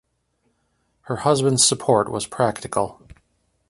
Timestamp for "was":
2.09-2.25